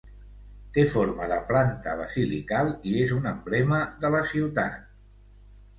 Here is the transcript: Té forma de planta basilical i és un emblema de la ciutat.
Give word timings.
Té 0.77 0.85
forma 0.93 1.27
de 1.31 1.37
planta 1.51 1.93
basilical 2.01 2.73
i 2.93 2.95
és 3.05 3.15
un 3.19 3.29
emblema 3.35 3.87
de 4.05 4.17
la 4.19 4.25
ciutat. 4.35 4.83